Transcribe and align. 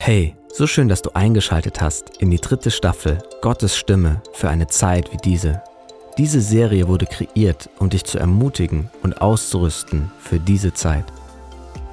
Hey, 0.00 0.36
so 0.48 0.66
schön, 0.66 0.88
dass 0.88 1.02
du 1.02 1.10
eingeschaltet 1.10 1.82
hast 1.82 2.22
in 2.22 2.30
die 2.30 2.40
dritte 2.40 2.70
Staffel 2.70 3.18
Gottes 3.42 3.76
Stimme 3.76 4.22
für 4.32 4.48
eine 4.48 4.68
Zeit 4.68 5.12
wie 5.12 5.18
diese. 5.18 5.62
Diese 6.16 6.40
Serie 6.40 6.88
wurde 6.88 7.04
kreiert, 7.04 7.68
um 7.78 7.90
dich 7.90 8.04
zu 8.04 8.18
ermutigen 8.18 8.90
und 9.02 9.20
auszurüsten 9.20 10.10
für 10.20 10.38
diese 10.38 10.72
Zeit. 10.72 11.04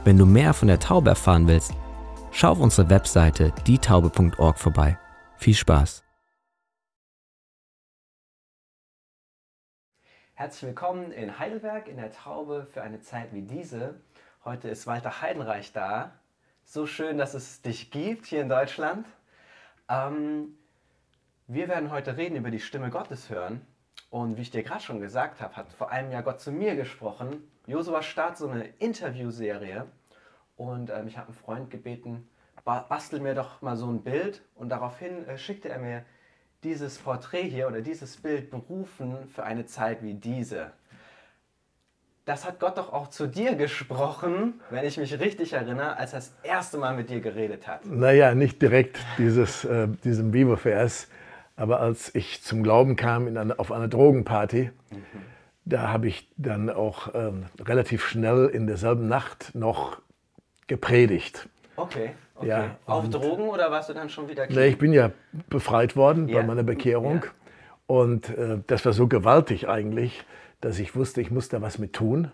Wenn 0.05 0.17
du 0.17 0.25
mehr 0.25 0.53
von 0.53 0.67
der 0.67 0.79
Taube 0.79 1.09
erfahren 1.09 1.47
willst, 1.47 1.73
schau 2.31 2.51
auf 2.51 2.59
unsere 2.59 2.89
Webseite 2.89 3.51
dietaube.org 3.67 4.59
vorbei. 4.59 4.97
Viel 5.35 5.55
Spaß! 5.55 6.03
Herzlich 10.35 10.67
willkommen 10.67 11.11
in 11.11 11.37
Heidelberg 11.39 11.87
in 11.87 11.97
der 11.97 12.11
Taube 12.11 12.67
für 12.71 12.81
eine 12.81 13.01
Zeit 13.01 13.33
wie 13.33 13.41
diese. 13.41 13.99
Heute 14.45 14.69
ist 14.69 14.85
Walter 14.85 15.21
Heidenreich 15.21 15.73
da. 15.73 16.13
So 16.67 16.87
schön, 16.87 17.19
dass 17.19 17.35
es 17.35 17.61
dich 17.61 17.91
gibt 17.91 18.25
hier 18.25 18.41
in 18.41 18.49
Deutschland. 18.49 19.05
Ähm, 19.87 20.57
wir 21.47 21.67
werden 21.69 21.91
heute 21.91 22.17
reden 22.17 22.35
über 22.35 22.49
die 22.49 22.59
Stimme 22.59 22.89
Gottes 22.89 23.29
hören. 23.29 23.61
Und 24.09 24.35
wie 24.35 24.41
ich 24.41 24.51
dir 24.51 24.63
gerade 24.63 24.81
schon 24.81 24.99
gesagt 24.99 25.41
habe, 25.41 25.55
hat 25.55 25.71
vor 25.71 25.91
einem 25.91 26.11
Jahr 26.11 26.23
Gott 26.23 26.41
zu 26.41 26.51
mir 26.51 26.75
gesprochen. 26.75 27.47
Josua 27.67 28.01
startet 28.01 28.37
so 28.39 28.49
eine 28.49 28.65
Interviewserie. 28.79 29.85
Und 30.57 30.89
ähm, 30.89 31.07
ich 31.07 31.17
habe 31.17 31.27
einen 31.27 31.37
Freund 31.37 31.69
gebeten, 31.69 32.27
ba 32.65 32.79
bastel 32.79 33.19
mir 33.19 33.35
doch 33.35 33.61
mal 33.61 33.77
so 33.77 33.87
ein 33.87 34.01
Bild. 34.01 34.41
Und 34.55 34.69
daraufhin 34.69 35.25
äh, 35.27 35.37
schickte 35.37 35.69
er 35.69 35.79
mir 35.79 36.03
dieses 36.63 36.97
Porträt 36.97 37.47
hier 37.47 37.67
oder 37.67 37.81
dieses 37.81 38.17
Bild 38.17 38.49
berufen 38.49 39.27
für 39.27 39.43
eine 39.43 39.67
Zeit 39.67 40.01
wie 40.01 40.15
diese. 40.15 40.73
Das 42.25 42.43
hat 42.43 42.59
Gott 42.59 42.79
doch 42.79 42.91
auch 42.91 43.09
zu 43.09 43.27
dir 43.27 43.53
gesprochen, 43.53 44.55
wenn 44.71 44.83
ich 44.83 44.97
mich 44.97 45.19
richtig 45.19 45.53
erinnere, 45.53 45.97
als 45.97 46.13
er 46.13 46.19
das 46.19 46.33
erste 46.41 46.79
Mal 46.79 46.95
mit 46.95 47.11
dir 47.11 47.21
geredet 47.21 47.67
hat. 47.67 47.85
Naja, 47.85 48.33
nicht 48.33 48.59
direkt 48.63 48.97
dieses, 49.19 49.63
äh, 49.63 49.87
diesen 50.03 50.31
Bibelvers, 50.31 51.07
aber 51.55 51.79
als 51.81 52.13
ich 52.15 52.41
zum 52.41 52.63
Glauben 52.63 52.95
kam 52.95 53.27
in 53.27 53.37
eine, 53.37 53.59
auf 53.59 53.71
eine 53.71 53.87
Drogenparty, 53.89 54.71
mhm. 54.89 55.03
da 55.65 55.89
habe 55.89 56.07
ich 56.07 56.27
dann 56.35 56.71
auch 56.71 57.13
ähm, 57.13 57.45
relativ 57.63 58.03
schnell 58.03 58.47
in 58.47 58.65
derselben 58.65 59.07
Nacht 59.07 59.53
noch 59.53 60.01
gepredigt. 60.65 61.47
Okay. 61.75 62.09
Okay. 62.37 62.47
Ja, 62.47 62.75
Auf 62.85 63.09
Drogen 63.09 63.47
oder 63.47 63.71
warst 63.71 63.89
du 63.89 63.93
dann 63.93 64.09
schon 64.09 64.27
wieder 64.27 64.47
clean? 64.47 64.59
Nee, 64.59 64.69
ich 64.69 64.77
bin 64.77 64.91
ja 64.91 65.11
befreit 65.47 65.95
worden 65.95 66.27
ja. 66.27 66.39
bei 66.39 66.47
meiner 66.47 66.63
Bekehrung. 66.63 67.23
Ja. 67.23 67.31
Und 67.87 68.29
äh, 68.29 68.57
das 68.67 68.83
war 68.83 68.93
so 68.93 69.07
gewaltig 69.07 69.69
eigentlich, 69.69 70.25
dass 70.61 70.79
ich 70.79 70.95
wusste, 70.95 71.21
ich 71.21 71.31
muss 71.31 71.49
da 71.49 71.61
was 71.61 71.77
mit 71.77 71.93
tun. 71.93 72.21
Mhm. 72.21 72.29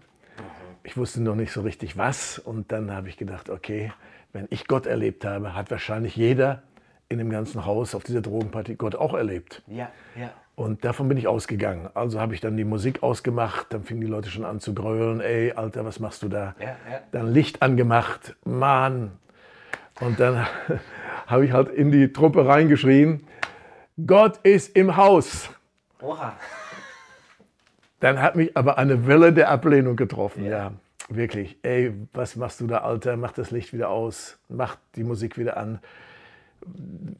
Ich 0.83 0.97
wusste 0.97 1.21
noch 1.21 1.35
nicht 1.35 1.51
so 1.51 1.61
richtig 1.61 1.97
was. 1.97 2.39
Und 2.39 2.71
dann 2.71 2.91
habe 2.91 3.09
ich 3.09 3.17
gedacht, 3.17 3.49
okay, 3.49 3.91
wenn 4.33 4.47
ich 4.49 4.67
Gott 4.67 4.85
erlebt 4.85 5.25
habe, 5.25 5.55
hat 5.55 5.71
wahrscheinlich 5.71 6.15
jeder 6.15 6.63
in 7.09 7.17
dem 7.17 7.29
ganzen 7.29 7.65
Haus 7.65 7.93
auf 7.93 8.03
dieser 8.03 8.21
Drogenparty 8.21 8.75
Gott 8.75 8.95
auch 8.95 9.13
erlebt. 9.13 9.61
Ja, 9.67 9.91
ja. 10.17 10.31
Und 10.55 10.85
davon 10.85 11.07
bin 11.07 11.17
ich 11.17 11.27
ausgegangen. 11.27 11.89
Also 11.93 12.19
habe 12.19 12.33
ich 12.33 12.41
dann 12.41 12.55
die 12.55 12.63
Musik 12.63 13.03
ausgemacht, 13.03 13.67
dann 13.69 13.83
fingen 13.83 14.01
die 14.01 14.07
Leute 14.07 14.29
schon 14.29 14.45
an 14.45 14.59
zu 14.59 14.73
grölen, 14.73 15.19
ey, 15.19 15.53
Alter, 15.53 15.85
was 15.85 15.99
machst 15.99 16.23
du 16.23 16.29
da? 16.29 16.55
Ja, 16.59 16.67
ja. 16.67 16.99
Dann 17.11 17.33
Licht 17.33 17.61
angemacht, 17.61 18.35
Mann, 18.45 19.11
und 19.99 20.19
dann 20.19 20.45
habe 21.27 21.45
ich 21.45 21.51
halt 21.51 21.69
in 21.69 21.91
die 21.91 22.11
Truppe 22.11 22.45
reingeschrien, 22.45 23.25
Gott 24.05 24.37
ist 24.43 24.75
im 24.75 24.97
Haus. 24.97 25.49
Oha. 26.01 26.33
Dann 28.01 28.21
hat 28.21 28.35
mich 28.35 28.57
aber 28.57 28.77
eine 28.77 29.07
Welle 29.07 29.31
der 29.31 29.49
Ablehnung 29.49 29.95
getroffen, 29.95 30.43
ja. 30.43 30.51
ja. 30.51 30.73
Wirklich, 31.07 31.57
ey, 31.63 31.93
was 32.13 32.35
machst 32.35 32.61
du 32.61 32.67
da, 32.67 32.79
Alter? 32.79 33.17
Mach 33.17 33.31
das 33.31 33.51
Licht 33.51 33.73
wieder 33.73 33.89
aus, 33.89 34.37
mach 34.49 34.77
die 34.95 35.03
Musik 35.03 35.37
wieder 35.37 35.57
an. 35.57 35.79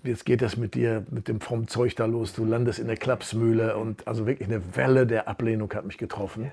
Jetzt 0.04 0.26
geht 0.26 0.42
das 0.42 0.56
mit 0.56 0.76
dir, 0.76 1.06
mit 1.10 1.28
dem 1.28 1.42
frommen 1.42 1.68
Zeug 1.68 1.96
da 1.96 2.06
los. 2.06 2.34
Du 2.34 2.46
landest 2.46 2.80
in 2.80 2.88
der 2.88 2.96
Klapsmühle 2.96 3.76
und 3.76 4.08
also 4.08 4.28
wirklich 4.28 4.48
eine 4.48 4.76
Welle 4.76 5.08
der 5.08 5.28
Ablehnung 5.28 5.74
hat 5.74 5.86
mich 5.86 5.98
getroffen. 5.98 6.46
Ja. 6.46 6.52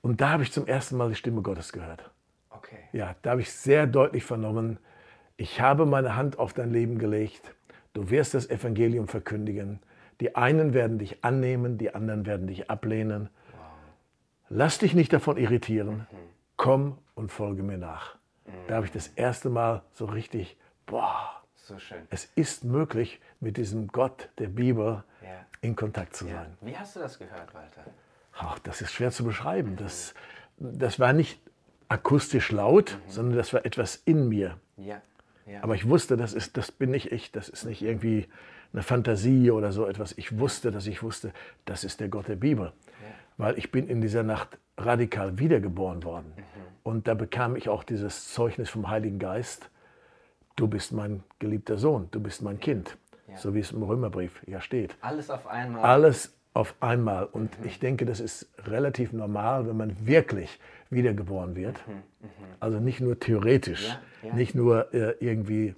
Und 0.00 0.20
da 0.20 0.30
habe 0.30 0.42
ich 0.42 0.52
zum 0.52 0.66
ersten 0.66 0.96
Mal 0.96 1.08
die 1.10 1.16
Stimme 1.16 1.42
Gottes 1.42 1.72
gehört. 1.72 2.10
Okay. 2.50 2.78
Ja, 2.92 3.14
da 3.22 3.32
habe 3.32 3.40
ich 3.40 3.52
sehr 3.52 3.86
deutlich 3.86 4.24
vernommen, 4.24 4.78
ich 5.36 5.60
habe 5.60 5.84
meine 5.84 6.14
Hand 6.14 6.38
auf 6.38 6.52
dein 6.52 6.70
Leben 6.70 6.98
gelegt, 6.98 7.54
du 7.92 8.08
wirst 8.10 8.34
das 8.34 8.48
Evangelium 8.48 9.08
verkündigen. 9.08 9.80
Die 10.20 10.36
einen 10.36 10.74
werden 10.74 10.98
dich 10.98 11.24
annehmen, 11.24 11.76
die 11.76 11.92
anderen 11.92 12.24
werden 12.24 12.46
dich 12.46 12.70
ablehnen. 12.70 13.30
Lass 14.48 14.78
dich 14.78 14.94
nicht 14.94 15.12
davon 15.12 15.36
irritieren, 15.36 16.06
komm 16.56 16.98
und 17.14 17.32
folge 17.32 17.62
mir 17.62 17.78
nach. 17.78 18.16
Da 18.68 18.76
habe 18.76 18.86
ich 18.86 18.92
das 18.92 19.08
erste 19.08 19.48
Mal 19.48 19.82
so 19.92 20.04
richtig, 20.04 20.56
boah, 20.86 21.42
so 21.56 21.78
schön. 21.78 22.06
es 22.10 22.26
ist 22.34 22.64
möglich, 22.64 23.20
mit 23.40 23.56
diesem 23.56 23.88
Gott 23.88 24.28
der 24.38 24.48
Bibel 24.48 25.02
ja. 25.22 25.46
in 25.62 25.76
Kontakt 25.76 26.14
zu 26.14 26.26
sein. 26.26 26.56
Ja. 26.60 26.66
Wie 26.66 26.76
hast 26.76 26.96
du 26.96 27.00
das 27.00 27.18
gehört, 27.18 27.54
Walter? 27.54 27.84
Ach, 28.36 28.58
das 28.58 28.82
ist 28.82 28.92
schwer 28.92 29.10
zu 29.10 29.24
beschreiben. 29.24 29.76
Das, 29.76 30.14
das 30.58 31.00
war 31.00 31.12
nicht 31.12 31.40
akustisch 31.88 32.50
laut, 32.50 32.98
mhm. 33.06 33.10
sondern 33.10 33.36
das 33.36 33.52
war 33.52 33.64
etwas 33.64 33.96
in 34.04 34.28
mir. 34.28 34.58
Ja. 34.76 35.00
Aber 35.62 35.74
ich 35.74 35.88
wusste, 35.88 36.16
das, 36.16 36.32
ist, 36.32 36.56
das 36.56 36.72
bin 36.72 36.90
nicht 36.90 37.12
ich, 37.12 37.30
das 37.30 37.48
ist 37.48 37.64
nicht 37.64 37.82
irgendwie 37.82 38.28
eine 38.72 38.82
Fantasie 38.82 39.50
oder 39.50 39.72
so 39.72 39.86
etwas. 39.86 40.16
Ich 40.16 40.38
wusste, 40.38 40.70
dass 40.70 40.86
ich 40.86 41.02
wusste, 41.02 41.32
das 41.64 41.84
ist 41.84 42.00
der 42.00 42.08
Gott 42.08 42.28
der 42.28 42.36
Bibel. 42.36 42.72
Weil 43.36 43.58
ich 43.58 43.72
bin 43.72 43.88
in 43.88 44.00
dieser 44.00 44.22
Nacht 44.22 44.58
radikal 44.76 45.38
wiedergeboren 45.38 46.04
worden. 46.04 46.32
Mhm. 46.36 46.42
Und 46.82 47.08
da 47.08 47.14
bekam 47.14 47.56
ich 47.56 47.68
auch 47.68 47.84
dieses 47.84 48.32
Zeugnis 48.32 48.70
vom 48.70 48.88
Heiligen 48.88 49.18
Geist. 49.18 49.70
Du 50.56 50.68
bist 50.68 50.92
mein 50.92 51.22
geliebter 51.38 51.78
Sohn, 51.78 52.08
du 52.10 52.20
bist 52.20 52.42
mein 52.42 52.60
Kind. 52.60 52.96
Ja. 53.28 53.36
So 53.36 53.54
wie 53.54 53.60
es 53.60 53.72
im 53.72 53.82
Römerbrief 53.82 54.42
ja 54.46 54.60
steht. 54.60 54.96
Alles 55.00 55.30
auf 55.30 55.46
einmal. 55.46 55.82
Alles 55.82 56.34
auf 56.52 56.74
einmal. 56.80 57.24
Und 57.24 57.58
mhm. 57.58 57.66
ich 57.66 57.80
denke, 57.80 58.04
das 58.04 58.20
ist 58.20 58.48
relativ 58.66 59.12
normal, 59.12 59.66
wenn 59.66 59.76
man 59.76 60.06
wirklich 60.06 60.60
wiedergeboren 60.90 61.56
wird. 61.56 61.86
Mhm. 61.86 61.94
Mhm. 61.94 62.28
Also 62.60 62.78
nicht 62.78 63.00
nur 63.00 63.18
theoretisch, 63.18 63.88
ja, 63.88 64.28
ja. 64.28 64.34
nicht 64.34 64.54
nur 64.54 64.92
äh, 64.94 65.16
irgendwie 65.20 65.74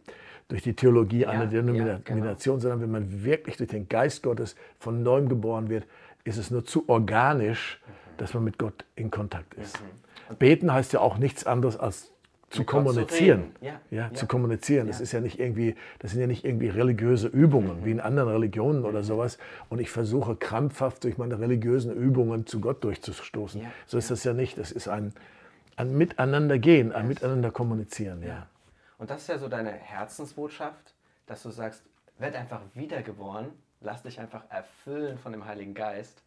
durch 0.48 0.62
die 0.62 0.74
Theologie 0.74 1.26
einer 1.26 1.46
Denomination, 1.46 2.56
genau. 2.56 2.60
sondern 2.60 2.80
wenn 2.80 2.90
man 2.90 3.24
wirklich 3.24 3.56
durch 3.56 3.70
den 3.70 3.88
Geist 3.88 4.22
Gottes 4.22 4.54
von 4.78 5.02
neuem 5.02 5.28
geboren 5.28 5.68
wird, 5.68 5.86
ist 6.26 6.36
es 6.36 6.50
nur 6.50 6.64
zu 6.64 6.88
organisch, 6.88 7.80
mhm. 7.86 8.16
dass 8.18 8.34
man 8.34 8.44
mit 8.44 8.58
Gott 8.58 8.84
in 8.96 9.10
Kontakt 9.10 9.54
ist. 9.54 9.80
Mhm. 9.80 10.36
Beten 10.36 10.72
heißt 10.72 10.92
ja 10.92 11.00
auch 11.00 11.18
nichts 11.18 11.46
anderes 11.46 11.76
als 11.76 12.12
zu 12.50 12.64
kommunizieren. 12.64 13.52
Zu 13.58 13.64
ja, 13.64 13.80
ja, 13.90 14.02
ja, 14.02 14.14
zu 14.14 14.26
kommunizieren. 14.26 14.86
Das 14.86 15.00
ist 15.00 15.12
ja 15.12 15.20
nicht 15.20 15.38
irgendwie, 15.38 15.74
das 15.98 16.12
sind 16.12 16.20
ja 16.20 16.26
nicht 16.26 16.44
irgendwie 16.44 16.68
religiöse 16.68 17.28
Übungen, 17.28 17.80
mhm. 17.80 17.84
wie 17.84 17.90
in 17.90 18.00
anderen 18.00 18.28
Religionen 18.28 18.84
oder 18.84 19.00
mhm. 19.00 19.04
sowas. 19.04 19.38
Und 19.68 19.80
ich 19.80 19.90
versuche 19.90 20.36
krampfhaft 20.36 21.04
durch 21.04 21.18
meine 21.18 21.38
religiösen 21.38 21.94
Übungen 21.94 22.46
zu 22.46 22.60
Gott 22.60 22.84
durchzustoßen. 22.84 23.62
so 23.86 23.98
ist 23.98 24.10
das 24.10 24.24
ja 24.24 24.32
nicht. 24.32 24.58
Das 24.58 24.72
ist 24.72 24.88
ein, 24.88 25.12
ein 25.76 25.96
Miteinandergehen, 25.96 26.92
ein 26.92 27.08
Miteinander 27.08 27.50
kommunizieren. 27.50 28.22
Ja. 28.22 28.46
Und 28.98 29.10
das 29.10 29.22
ist 29.22 29.28
ja 29.28 29.38
so 29.38 29.48
deine 29.48 29.72
Herzensbotschaft, 29.72 30.94
dass 31.26 31.42
du 31.42 31.50
sagst, 31.50 31.82
werd 32.18 32.36
einfach 32.36 32.60
wiedergeboren, 32.74 33.48
lass 33.80 34.02
dich 34.02 34.20
einfach 34.20 34.42
erfüllen 34.48 35.18
von 35.18 35.32
dem 35.32 35.44
Heiligen 35.44 35.74
Geist 35.74 36.22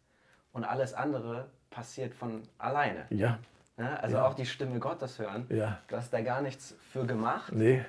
und 0.52 0.64
alles 0.64 0.94
andere 0.94 1.48
passiert 1.70 2.14
von 2.14 2.42
alleine. 2.58 3.06
Ja, 3.10 3.38
Ne? 3.80 3.98
Also 4.02 4.18
ja. 4.18 4.26
auch 4.26 4.34
die 4.34 4.44
Stimme 4.44 4.78
Gottes 4.78 5.18
hören. 5.18 5.46
Ja. 5.48 5.78
Du 5.88 5.96
hast 5.96 6.12
da 6.12 6.20
gar 6.20 6.42
nichts 6.42 6.74
für 6.92 7.06
gemacht. 7.06 7.50
Nee. 7.52 7.82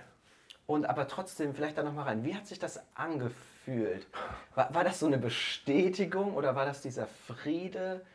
Und 0.66 0.86
aber 0.86 1.08
trotzdem, 1.10 1.54
vielleicht 1.54 1.78
da 1.78 1.84
nochmal 1.84 2.06
rein, 2.06 2.24
wie 2.24 2.34
hat 2.34 2.48
sich 2.48 2.60
das 2.60 2.82
angefühlt? 2.96 4.08
War, 4.56 4.74
war 4.74 4.86
das 4.86 5.00
so 5.00 5.08
eine 5.08 5.18
Bestätigung 5.18 6.34
oder 6.34 6.56
war 6.56 6.66
das 6.66 6.82
dieser 6.82 7.08
Friede? 7.08 8.06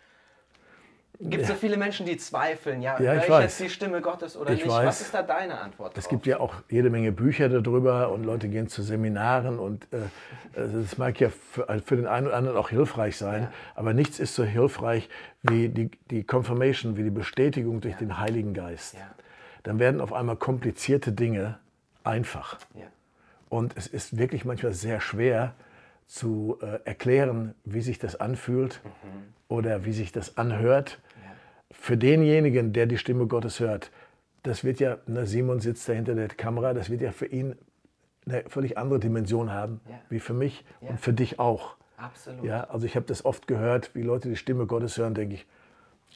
Gibt 1.18 1.42
es 1.42 1.48
ja. 1.48 1.54
so 1.54 1.60
viele 1.60 1.76
Menschen, 1.76 2.04
die 2.04 2.16
zweifeln, 2.18 2.82
ja, 2.82 3.00
ja 3.00 3.16
ich, 3.16 3.28
jetzt 3.28 3.60
die 3.60 3.70
Stimme 3.70 4.00
Gottes 4.00 4.36
oder 4.36 4.50
ich 4.50 4.64
nicht? 4.64 4.68
Weiß. 4.68 4.86
Was 4.86 5.00
ist 5.00 5.14
da 5.14 5.22
deine 5.22 5.58
Antwort 5.58 5.94
drauf? 5.94 6.04
Es 6.04 6.08
gibt 6.08 6.26
ja 6.26 6.40
auch 6.40 6.54
jede 6.68 6.90
Menge 6.90 7.10
Bücher 7.10 7.48
darüber 7.48 8.10
und 8.10 8.24
Leute 8.24 8.48
gehen 8.48 8.68
zu 8.68 8.82
Seminaren 8.82 9.58
und 9.58 9.84
äh, 9.92 9.98
das 10.54 10.98
mag 10.98 11.18
ja 11.18 11.30
für, 11.30 11.66
für, 11.84 11.96
den 11.96 12.06
einen 12.06 12.26
oder 12.26 12.36
anderen 12.36 12.58
auch 12.58 12.68
hilfreich 12.68 13.16
sein, 13.16 13.44
ja. 13.44 13.52
aber 13.74 13.94
nichts 13.94 14.18
ist 14.18 14.34
so 14.34 14.44
hilfreich 14.44 15.08
wie 15.42 15.68
die, 15.68 15.90
die 16.10 16.24
Confirmation, 16.24 16.96
wie 16.96 17.02
die 17.02 17.10
Bestätigung 17.10 17.80
durch 17.80 17.96
den 17.96 18.18
Heiligen 18.18 18.52
Geist. 18.52 18.96
Dann 19.62 19.78
werden 19.78 20.00
auf 20.00 20.12
einmal 20.12 20.36
komplizierte 20.36 21.12
Dinge 21.12 21.58
einfach. 22.04 22.58
Und 23.48 23.74
es 23.76 23.86
ist 23.86 24.18
wirklich 24.18 24.44
manchmal 24.44 24.72
sehr 24.72 25.00
schwer, 25.00 25.54
zu 26.06 26.58
äh, 26.62 26.78
erklären, 26.84 27.54
wie 27.64 27.80
sich 27.80 27.98
das 27.98 28.16
anfühlt 28.16 28.80
mhm. 28.84 29.34
oder 29.48 29.84
wie 29.84 29.92
sich 29.92 30.12
das 30.12 30.36
anhört 30.36 31.00
für 31.70 31.96
denjenigen, 31.96 32.72
der 32.72 32.86
die 32.86 32.98
Stimme 32.98 33.26
Gottes 33.26 33.60
hört, 33.60 33.90
das 34.42 34.64
wird 34.64 34.80
ja, 34.80 34.98
na, 35.06 35.26
Simon 35.26 35.60
sitzt 35.60 35.88
da 35.88 35.92
hinter 35.92 36.14
der 36.14 36.28
Kamera, 36.28 36.74
das 36.74 36.90
wird 36.90 37.00
ja 37.00 37.12
für 37.12 37.26
ihn 37.26 37.56
eine 38.26 38.44
völlig 38.48 38.78
andere 38.78 38.98
Dimension 38.98 39.52
haben, 39.52 39.80
ja. 39.88 39.98
wie 40.08 40.20
für 40.20 40.34
mich 40.34 40.64
ja. 40.80 40.90
und 40.90 41.00
für 41.00 41.12
dich 41.12 41.38
auch. 41.38 41.76
Absolut. 41.96 42.44
Ja, 42.44 42.64
also 42.64 42.86
ich 42.86 42.96
habe 42.96 43.06
das 43.06 43.24
oft 43.24 43.46
gehört, 43.46 43.94
wie 43.94 44.02
Leute 44.02 44.28
die 44.28 44.36
Stimme 44.36 44.66
Gottes 44.66 44.98
hören, 44.98 45.14
denke 45.14 45.36
ich, 45.36 45.46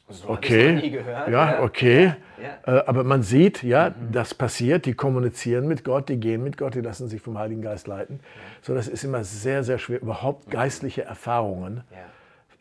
So 0.08 0.28
okay. 0.28 0.90
Gehört, 0.90 1.28
ja, 1.28 1.52
ja, 1.52 1.62
okay. 1.62 2.14
Ja. 2.42 2.78
Äh, 2.78 2.84
aber 2.86 3.04
man 3.04 3.22
sieht, 3.22 3.62
ja, 3.62 3.90
mhm. 3.90 4.12
das 4.12 4.34
passiert. 4.34 4.86
Die 4.86 4.94
kommunizieren 4.94 5.68
mit 5.68 5.84
Gott, 5.84 6.08
die 6.08 6.18
gehen 6.18 6.42
mit 6.42 6.58
Gott, 6.58 6.74
die 6.74 6.80
lassen 6.80 7.08
sich 7.08 7.22
vom 7.22 7.38
Heiligen 7.38 7.62
Geist 7.62 7.86
leiten. 7.86 8.18
Ja. 8.22 8.40
So, 8.62 8.74
das 8.74 8.88
ist 8.88 9.04
immer 9.04 9.22
sehr, 9.22 9.62
sehr 9.62 9.78
schwer, 9.78 10.00
überhaupt 10.00 10.50
geistliche 10.50 11.04
Erfahrungen 11.04 11.84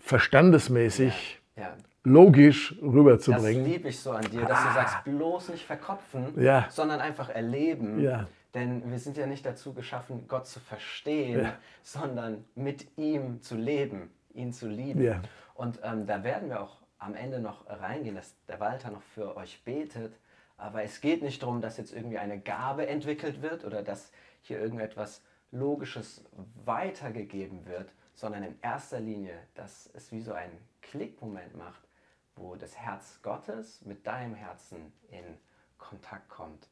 verstandesmäßig, 0.09 1.39
logisch 2.03 2.75
rüberzubringen. 2.81 3.63
Das 3.63 3.73
liebe 3.73 3.89
ich 3.89 3.99
so 3.99 4.11
an 4.11 4.23
dir, 4.23 4.41
dass 4.41 4.63
du 4.63 4.73
sagst, 4.73 5.03
bloß 5.03 5.49
nicht 5.49 5.65
verkopfen, 5.65 6.33
sondern 6.69 6.99
einfach 6.99 7.29
erleben. 7.29 8.03
Denn 8.55 8.89
wir 8.89 8.97
sind 8.97 9.17
ja 9.17 9.27
nicht 9.27 9.45
dazu 9.45 9.73
geschaffen, 9.73 10.25
Gott 10.27 10.47
zu 10.47 10.59
verstehen, 10.59 11.49
sondern 11.83 12.43
mit 12.55 12.87
ihm 12.97 13.41
zu 13.43 13.55
leben, 13.55 14.09
ihn 14.33 14.51
zu 14.51 14.67
lieben. 14.67 15.21
Und 15.53 15.79
ähm, 15.83 16.07
da 16.07 16.23
werden 16.23 16.49
wir 16.49 16.61
auch 16.61 16.78
am 17.00 17.16
Ende 17.16 17.40
noch 17.40 17.68
reingehen, 17.68 18.16
dass 18.16 18.36
der 18.48 18.60
Walter 18.60 18.92
noch 18.92 19.01
für 19.01 19.36
euch 19.36 19.63
betet. 19.63 20.13
Aber 20.57 20.84
es 20.84 21.00
geht 21.01 21.22
nicht 21.22 21.42
darum, 21.42 21.62
dass 21.62 21.78
jetzt 21.78 21.94
irgendwie 21.94 22.18
eine 22.18 22.40
Gabe 22.40 22.88
entwickelt 22.88 23.42
wird 23.42 23.63
oder 23.63 23.81
dass 23.81 24.12
hier 24.42 24.60
irgendetwas 24.60 25.22
Logisches 25.51 26.24
weitergegeben 26.66 27.66
wird, 27.66 27.90
sondern 28.13 28.44
in 28.44 28.60
erster 28.62 29.00
Linie, 29.00 29.40
dass 29.56 29.90
es 29.94 30.12
wie 30.12 30.22
so 30.22 30.34
einen 30.34 30.57
Klickmoment 30.81 31.56
macht, 31.56 31.81
wo 32.36 32.56
das 32.56 32.78
Herz 32.78 33.19
Gottes 33.24 33.81
mit 33.86 34.06
deinem 34.06 34.36
Herzen 34.36 34.92
in 35.10 35.38
Kontakt 35.78 36.30
kommt. 36.30 36.68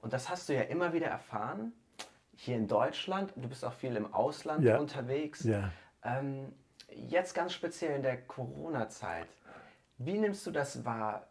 Und 0.00 0.12
das 0.12 0.28
hast 0.28 0.48
du 0.48 0.54
ja 0.54 0.62
immer 0.62 0.92
wieder 0.92 1.06
erfahren, 1.06 1.72
hier 2.36 2.56
in 2.56 2.68
Deutschland. 2.68 3.32
Du 3.36 3.48
bist 3.48 3.64
auch 3.64 3.72
viel 3.72 3.96
im 3.96 4.12
Ausland 4.14 4.64
ja. 4.64 4.78
unterwegs. 4.78 5.44
Ja. 5.44 5.70
Ähm, 6.02 6.52
jetzt 6.88 7.34
ganz 7.34 7.52
speziell 7.52 7.96
in 7.96 8.02
der 8.02 8.16
Corona-Zeit. 8.22 9.28
Wie 9.98 10.16
nimmst 10.16 10.46
du 10.46 10.50
das 10.50 10.84
wahr? 10.84 11.26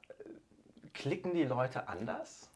Klicken 0.93 1.33
die 1.33 1.43
Leute 1.43 1.87
anders? 1.87 2.49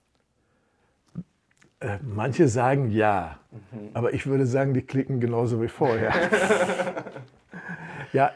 Äh, 1.80 1.98
manche 2.04 2.48
sagen 2.48 2.92
ja, 2.92 3.40
mhm. 3.52 3.90
aber 3.94 4.14
ich 4.14 4.28
würde 4.28 4.46
sagen, 4.46 4.74
die 4.74 4.82
klicken 4.82 5.20
genauso 5.20 5.62
wie 5.62 5.68
vorher. 5.68 6.14
ja, 8.14 8.32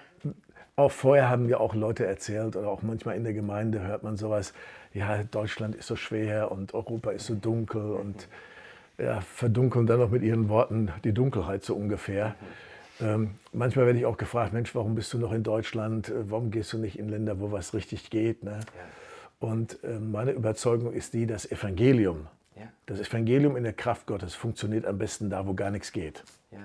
auch 0.75 0.91
vorher 0.91 1.29
haben 1.29 1.47
ja 1.49 1.57
auch 1.57 1.75
Leute 1.75 2.05
erzählt 2.05 2.55
oder 2.55 2.69
auch 2.69 2.81
manchmal 2.81 3.17
in 3.17 3.23
der 3.23 3.33
Gemeinde 3.33 3.81
hört 3.81 4.03
man 4.03 4.17
sowas, 4.17 4.53
ja, 4.93 5.23
Deutschland 5.23 5.75
ist 5.75 5.87
so 5.87 5.95
schwer 5.95 6.51
und 6.51 6.73
Europa 6.73 7.11
ist 7.11 7.27
so 7.27 7.35
dunkel 7.35 7.91
und 7.91 8.29
ja, 8.97 9.19
verdunkeln 9.21 9.85
dann 9.85 9.99
noch 9.99 10.09
mit 10.09 10.23
ihren 10.23 10.47
Worten 10.49 10.91
die 11.03 11.13
Dunkelheit 11.13 11.63
so 11.63 11.75
ungefähr. 11.75 12.29
Mhm. 12.29 12.74
Ähm, 13.01 13.31
manchmal 13.51 13.85
werde 13.85 13.99
ich 13.99 14.05
auch 14.05 14.17
gefragt, 14.17 14.53
Mensch, 14.53 14.73
warum 14.73 14.95
bist 14.95 15.11
du 15.13 15.17
noch 15.17 15.31
in 15.31 15.43
Deutschland? 15.43 16.09
Äh, 16.09 16.29
warum 16.29 16.51
gehst 16.51 16.71
du 16.73 16.77
nicht 16.77 16.97
in 16.97 17.09
Länder, 17.09 17.39
wo 17.39 17.51
was 17.51 17.73
richtig 17.73 18.09
geht? 18.09 18.43
Ne? 18.43 18.59
Ja. 18.59 19.47
Und 19.47 19.83
äh, 19.83 19.99
meine 19.99 20.31
Überzeugung 20.31 20.93
ist 20.93 21.13
die, 21.13 21.27
das 21.27 21.49
Evangelium, 21.51 22.27
ja. 22.55 22.63
das 22.85 22.99
Evangelium 22.99 23.57
in 23.57 23.63
der 23.63 23.73
Kraft 23.73 24.07
Gottes 24.07 24.33
funktioniert 24.33 24.85
am 24.85 24.97
besten 24.97 25.29
da, 25.29 25.45
wo 25.45 25.53
gar 25.53 25.71
nichts 25.71 25.91
geht. 25.91 26.23
Yes. 26.51 26.61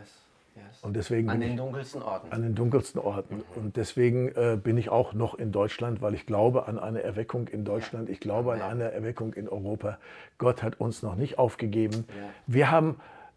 Yes. 0.56 0.82
Und 0.82 0.94
deswegen 0.94 1.29
an 1.31 1.41
den 1.41 1.56
dunkelsten 1.56 2.03
Orten. 2.03 2.32
An 2.32 2.43
den 2.43 2.55
dunkelsten 2.55 3.00
Orten. 3.00 3.37
Mhm. 3.37 3.43
Und 3.56 3.77
deswegen 3.77 4.29
äh, 4.29 4.59
bin 4.62 4.79
ich 4.79 4.88
auch 4.88 5.12
noch 5.15 5.35
in 5.35 5.53
Deutschland, 5.53 6.00
weil 6.00 6.15
ich 6.15 6.27
glaube 6.27 6.67
an 6.67 6.79
eine 6.79 7.03
Erweckung 7.03 7.49
in 7.49 7.65
Deutschland. 7.65 8.09
Ja. 8.09 8.12
Ich 8.12 8.21
glaube 8.21 8.53
an 8.53 8.62
eine 8.62 8.93
Erweckung 8.93 9.32
in 9.35 9.49
Europa. 9.49 9.99
Gott 10.38 10.62
hat 10.62 10.81
uns 10.81 11.03
noch 11.03 11.17
nicht 11.17 11.38
aufgegeben. 11.38 12.05
Wir 12.47 12.71
haben 12.71 12.97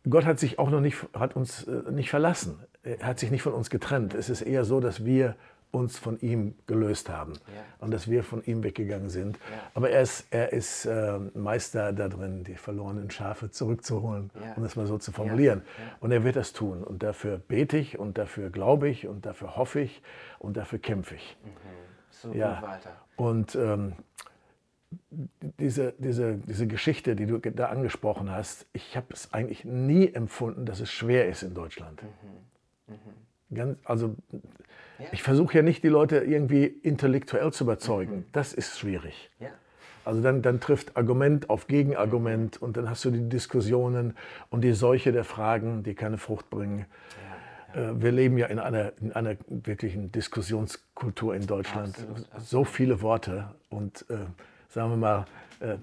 Gott 0.09 0.25
hat 0.25 0.39
sich 0.39 0.59
auch 0.59 0.69
noch 0.69 0.81
nicht, 0.81 0.97
hat 1.13 1.35
uns 1.35 1.63
äh, 1.63 1.91
nicht 1.91 2.09
verlassen. 2.09 2.59
Er 2.83 2.99
hat 3.07 3.19
sich 3.19 3.31
nicht 3.31 3.41
von 3.41 3.53
uns 3.53 3.69
getrennt. 3.69 4.13
Es 4.13 4.29
ist 4.29 4.41
eher 4.41 4.65
so, 4.65 4.79
dass 4.79 5.05
wir 5.05 5.35
uns 5.73 5.97
von 5.97 6.19
ihm 6.19 6.53
gelöst 6.67 7.09
haben 7.09 7.33
ja. 7.33 7.63
und 7.79 7.91
dass 7.91 8.07
wir 8.07 8.23
von 8.23 8.43
ihm 8.45 8.63
weggegangen 8.63 9.09
sind. 9.09 9.37
Ja. 9.37 9.71
Aber 9.73 9.89
er 9.89 10.01
ist, 10.01 10.27
er 10.29 10.53
ist 10.53 10.85
äh, 10.85 11.17
Meister 11.33 11.91
darin, 11.93 12.43
die 12.43 12.53
verlorenen 12.53 13.09
Schafe 13.09 13.49
zurückzuholen, 13.49 14.29
ja. 14.35 14.53
um 14.53 14.61
das 14.61 14.75
mal 14.75 14.85
so 14.85 14.99
zu 14.99 15.11
formulieren. 15.11 15.63
Und 15.99 16.11
er 16.11 16.23
wird 16.23 16.35
das 16.35 16.53
tun. 16.53 16.83
Und 16.83 17.01
dafür 17.01 17.39
bete 17.39 17.77
ich 17.77 17.97
und 17.97 18.19
dafür 18.19 18.51
glaube 18.51 18.87
ich 18.87 19.07
und 19.07 19.25
dafür 19.25 19.55
hoffe 19.55 19.79
ich 19.79 20.03
und 20.37 20.57
dafür 20.57 20.77
kämpfe 20.77 21.15
ich. 21.15 21.37
Mhm. 21.43 21.49
So 22.11 22.33
ja. 22.33 22.61
weiter. 22.61 22.91
Und 23.15 23.55
ähm, 23.55 23.93
diese, 25.59 25.93
diese, 25.97 26.35
diese 26.35 26.67
Geschichte, 26.67 27.15
die 27.15 27.25
du 27.25 27.39
da 27.39 27.69
angesprochen 27.69 28.29
hast, 28.29 28.67
ich 28.73 28.95
habe 28.95 29.07
es 29.09 29.33
eigentlich 29.33 29.65
nie 29.65 30.13
empfunden, 30.13 30.67
dass 30.67 30.79
es 30.79 30.91
schwer 30.91 31.27
ist 31.27 31.41
in 31.41 31.55
Deutschland. 31.55 32.03
Mhm. 32.03 32.09
Mhm. 33.53 33.55
Ganz, 33.55 33.77
also 33.83 34.15
ja. 34.99 35.05
ich 35.11 35.23
versuche 35.23 35.57
ja 35.57 35.61
nicht, 35.63 35.83
die 35.83 35.89
Leute 35.89 36.17
irgendwie 36.17 36.65
intellektuell 36.65 37.51
zu 37.51 37.63
überzeugen. 37.63 38.17
Mhm. 38.17 38.25
Das 38.31 38.53
ist 38.53 38.79
schwierig. 38.79 39.29
Ja. 39.39 39.49
Also 40.05 40.21
dann, 40.21 40.41
dann 40.41 40.59
trifft 40.59 40.97
Argument 40.97 41.49
auf 41.49 41.67
Gegenargument 41.67 42.61
und 42.61 42.75
dann 42.75 42.89
hast 42.89 43.05
du 43.05 43.11
die 43.11 43.29
Diskussionen 43.29 44.15
und 44.49 44.61
die 44.61 44.73
Seuche 44.73 45.11
der 45.11 45.23
Fragen, 45.23 45.83
die 45.83 45.95
keine 45.95 46.17
Frucht 46.17 46.49
bringen. 46.49 46.85
Ja. 47.73 47.91
Äh, 47.91 48.01
wir 48.01 48.11
leben 48.11 48.37
ja 48.37 48.47
in 48.47 48.59
einer, 48.59 48.91
in 48.99 49.13
einer 49.13 49.35
wirklichen 49.47 50.11
Diskussionskultur 50.11 51.35
in 51.35 51.47
Deutschland. 51.47 51.89
Absolut, 51.89 52.17
absolut. 52.17 52.45
So 52.45 52.63
viele 52.65 53.01
Worte 53.01 53.49
und 53.69 54.05
äh, 54.09 54.17
sagen 54.69 54.89
wir 54.89 54.97
mal, 54.97 55.25
äh, 55.59 55.77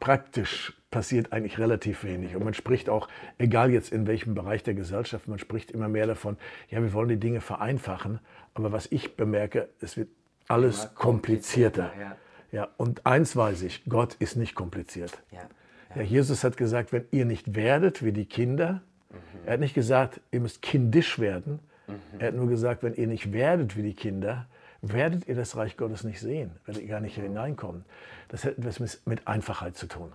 praktisch 0.00 0.72
passiert 0.92 1.32
eigentlich 1.32 1.58
relativ 1.58 2.04
wenig. 2.04 2.36
Und 2.36 2.44
man 2.44 2.54
spricht 2.54 2.88
auch, 2.88 3.08
egal 3.38 3.72
jetzt 3.72 3.90
in 3.92 4.06
welchem 4.06 4.34
Bereich 4.34 4.62
der 4.62 4.74
Gesellschaft, 4.74 5.26
man 5.26 5.40
spricht 5.40 5.72
immer 5.72 5.88
mehr 5.88 6.06
davon, 6.06 6.36
ja, 6.68 6.80
wir 6.80 6.92
wollen 6.92 7.08
die 7.08 7.16
Dinge 7.16 7.40
vereinfachen. 7.40 8.20
Aber 8.54 8.70
was 8.70 8.86
ich 8.92 9.16
bemerke, 9.16 9.68
es 9.80 9.96
wird 9.96 10.08
alles 10.46 10.94
komplizierter. 10.94 11.88
komplizierter 11.88 12.16
ja. 12.52 12.60
ja. 12.60 12.68
und 12.76 13.06
eins 13.06 13.34
weiß 13.34 13.62
ich, 13.62 13.84
Gott 13.88 14.14
ist 14.20 14.36
nicht 14.36 14.54
kompliziert. 14.54 15.20
Ja, 15.32 15.38
ja. 15.38 15.96
ja 15.96 16.02
Jesus 16.02 16.44
hat 16.44 16.56
gesagt, 16.56 16.92
wenn 16.92 17.06
ihr 17.10 17.24
nicht 17.24 17.56
werdet 17.56 18.04
wie 18.04 18.12
die 18.12 18.26
Kinder, 18.26 18.82
mhm. 19.10 19.16
er 19.46 19.54
hat 19.54 19.60
nicht 19.60 19.74
gesagt, 19.74 20.20
ihr 20.30 20.40
müsst 20.40 20.62
kindisch 20.62 21.18
werden. 21.18 21.58
Mhm. 21.88 22.20
Er 22.20 22.28
hat 22.28 22.34
nur 22.34 22.48
gesagt, 22.48 22.82
wenn 22.82 22.94
ihr 22.94 23.06
nicht 23.06 23.32
werdet 23.32 23.76
wie 23.76 23.82
die 23.82 23.94
Kinder, 23.94 24.46
werdet 24.82 25.26
ihr 25.26 25.36
das 25.36 25.56
Reich 25.56 25.78
Gottes 25.78 26.04
nicht 26.04 26.20
sehen, 26.20 26.50
werdet 26.66 26.82
ihr 26.82 26.88
gar 26.88 27.00
nicht 27.00 27.14
hineinkommen. 27.14 27.86
Das 28.28 28.44
hat 28.44 28.58
etwas 28.58 29.00
mit 29.06 29.26
Einfachheit 29.26 29.76
zu 29.76 29.86
tun. 29.86 30.12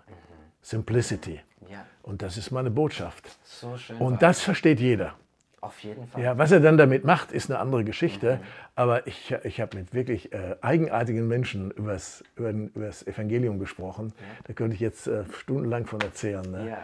Simplicity. 0.61 1.41
Ja. 1.69 1.85
Und 2.03 2.21
das 2.21 2.37
ist 2.37 2.51
meine 2.51 2.71
Botschaft. 2.71 3.37
So 3.43 3.77
schön. 3.77 3.97
Und 3.97 4.21
das 4.21 4.41
versteht 4.41 4.79
jeder. 4.79 5.15
Auf 5.59 5.83
jeden 5.83 6.07
Fall. 6.07 6.21
Ja, 6.21 6.37
was 6.37 6.51
er 6.51 6.59
dann 6.59 6.77
damit 6.77 7.03
macht, 7.03 7.31
ist 7.31 7.49
eine 7.49 7.59
andere 7.59 7.83
Geschichte. 7.83 8.37
Mhm. 8.37 8.41
Aber 8.75 9.07
ich, 9.07 9.31
ich 9.43 9.59
habe 9.59 9.77
mit 9.77 9.93
wirklich 9.93 10.31
äh, 10.31 10.55
eigenartigen 10.61 11.27
Menschen 11.27 11.71
über 11.71 11.93
das 11.93 12.23
Evangelium 12.37 13.59
gesprochen. 13.59 14.13
Ja. 14.17 14.25
Da 14.45 14.53
könnte 14.53 14.75
ich 14.75 14.79
jetzt 14.79 15.07
äh, 15.07 15.23
stundenlang 15.33 15.85
von 15.85 15.99
erzählen. 16.01 16.49
Ne? 16.49 16.69
Ja. 16.69 16.77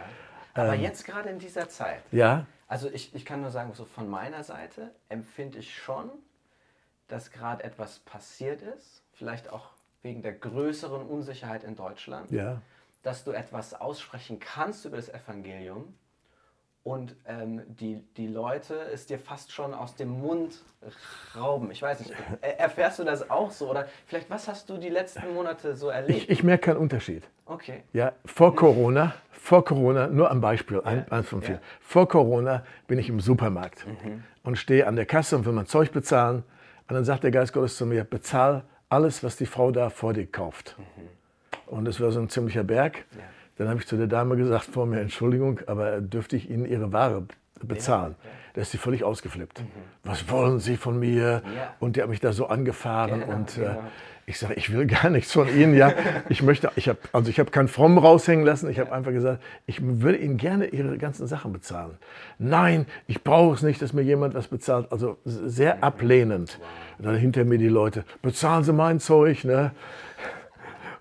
Aber 0.54 0.74
ähm, 0.74 0.82
jetzt 0.82 1.04
gerade 1.06 1.28
in 1.30 1.38
dieser 1.38 1.68
Zeit. 1.68 2.02
Ja. 2.10 2.46
Also 2.66 2.90
ich, 2.92 3.14
ich 3.14 3.24
kann 3.24 3.42
nur 3.42 3.50
sagen, 3.50 3.72
so 3.74 3.84
von 3.84 4.08
meiner 4.10 4.42
Seite 4.42 4.90
empfinde 5.08 5.58
ich 5.58 5.76
schon, 5.76 6.10
dass 7.08 7.30
gerade 7.30 7.62
etwas 7.62 8.00
passiert 8.00 8.62
ist, 8.62 9.02
vielleicht 9.12 9.50
auch 9.50 9.70
wegen 10.02 10.22
der 10.22 10.32
größeren 10.32 11.06
Unsicherheit 11.06 11.64
in 11.64 11.76
Deutschland, 11.76 12.30
ja. 12.30 12.60
Dass 13.04 13.22
du 13.22 13.30
etwas 13.30 13.80
aussprechen 13.80 14.40
kannst 14.40 14.84
über 14.84 14.96
das 14.96 15.08
Evangelium 15.08 15.94
und 16.82 17.16
ähm, 17.26 17.62
die, 17.66 18.02
die 18.16 18.26
Leute 18.26 18.74
es 18.92 19.06
dir 19.06 19.18
fast 19.18 19.52
schon 19.52 19.72
aus 19.72 19.94
dem 19.96 20.08
Mund 20.20 20.62
rauben. 21.34 21.70
Ich 21.70 21.80
weiß 21.80 22.00
nicht, 22.00 22.12
erfährst 22.42 22.98
du 22.98 23.04
das 23.04 23.30
auch 23.30 23.50
so? 23.50 23.70
Oder 23.70 23.88
vielleicht, 24.06 24.28
was 24.28 24.48
hast 24.48 24.68
du 24.68 24.76
die 24.76 24.90
letzten 24.90 25.32
Monate 25.32 25.76
so 25.76 25.88
erlebt? 25.88 26.18
Ich, 26.18 26.28
ich 26.28 26.42
merke 26.42 26.66
keinen 26.66 26.76
Unterschied. 26.76 27.24
Okay. 27.46 27.84
Ja, 27.92 28.12
vor 28.26 28.54
Corona, 28.54 29.14
vor 29.32 29.64
Corona, 29.64 30.08
nur 30.08 30.30
ein 30.30 30.42
Beispiel, 30.42 30.82
ein, 30.82 31.10
eins 31.10 31.28
von 31.28 31.40
vielen. 31.40 31.58
Ja. 31.58 31.64
Vor 31.80 32.06
Corona 32.06 32.64
bin 32.86 32.98
ich 32.98 33.08
im 33.08 33.20
Supermarkt 33.20 33.86
mhm. 33.86 34.22
und 34.42 34.56
stehe 34.56 34.86
an 34.86 34.96
der 34.96 35.06
Kasse 35.06 35.36
und 35.36 35.46
will 35.46 35.52
mein 35.54 35.66
Zeug 35.66 35.90
bezahlen 35.92 36.42
und 36.88 36.94
dann 36.94 37.04
sagt 37.04 37.24
der 37.24 37.30
Geist 37.30 37.54
Gottes 37.54 37.78
zu 37.78 37.86
mir, 37.86 38.04
bezahl 38.04 38.64
alles, 38.90 39.24
was 39.24 39.36
die 39.36 39.46
Frau 39.46 39.70
da 39.70 39.88
vor 39.88 40.12
dir 40.12 40.26
kauft. 40.26 40.76
Mhm. 40.78 41.08
Und 41.66 41.84
das 41.84 42.00
war 42.00 42.10
so 42.12 42.20
ein 42.20 42.28
ziemlicher 42.28 42.64
Berg. 42.64 43.04
Ja. 43.16 43.22
Dann 43.56 43.68
habe 43.68 43.80
ich 43.80 43.86
zu 43.86 43.96
der 43.96 44.06
Dame 44.06 44.36
gesagt 44.36 44.66
vor 44.66 44.86
mir, 44.86 45.00
Entschuldigung, 45.00 45.60
aber 45.66 46.00
dürfte 46.00 46.36
ich 46.36 46.50
Ihnen 46.50 46.66
Ihre 46.66 46.92
Ware 46.92 47.24
bezahlen? 47.62 48.16
Ja, 48.22 48.30
ja. 48.30 48.36
Da 48.54 48.60
ist 48.60 48.70
sie 48.70 48.78
völlig 48.78 49.02
ausgeflippt. 49.02 49.60
Mhm. 49.60 49.66
Was 50.04 50.30
wollen 50.30 50.60
Sie 50.60 50.76
von 50.76 50.98
mir? 50.98 51.42
Und 51.80 51.96
der 51.96 52.04
hat 52.04 52.10
mich 52.10 52.20
da 52.20 52.32
so 52.32 52.46
angefahren. 52.46 53.20
Genau, 53.20 53.32
und 53.32 53.58
äh, 53.58 53.62
genau. 53.62 53.82
ich 54.26 54.38
sage, 54.38 54.54
ich 54.54 54.72
will 54.72 54.86
gar 54.86 55.10
nichts 55.10 55.32
von 55.32 55.48
Ihnen. 55.48 55.74
Ja, 55.74 55.92
ich 56.28 56.40
möchte, 56.40 56.70
ich 56.76 56.88
habe, 56.88 56.98
also 57.12 57.30
ich 57.30 57.40
habe 57.40 57.50
keinen 57.50 57.66
Fromm 57.66 57.98
raushängen 57.98 58.46
lassen. 58.46 58.70
Ich 58.70 58.78
habe 58.78 58.92
einfach 58.92 59.10
gesagt, 59.10 59.42
ich 59.66 59.80
würde 59.82 60.18
Ihnen 60.18 60.36
gerne 60.36 60.66
Ihre 60.66 60.98
ganzen 60.98 61.26
Sachen 61.26 61.52
bezahlen. 61.52 61.96
Nein, 62.38 62.86
ich 63.08 63.24
brauche 63.24 63.56
es 63.56 63.62
nicht, 63.62 63.82
dass 63.82 63.92
mir 63.92 64.02
jemand 64.02 64.34
was 64.34 64.46
bezahlt. 64.46 64.92
Also 64.92 65.18
sehr 65.24 65.76
mhm. 65.76 65.82
ablehnend. 65.82 66.58
Wow. 66.60 67.06
Dann 67.06 67.16
hinter 67.16 67.44
mir 67.44 67.58
die 67.58 67.68
Leute, 67.68 68.04
bezahlen 68.22 68.62
Sie 68.62 68.72
mein 68.72 69.00
Zeug, 69.00 69.42
ne? 69.42 69.72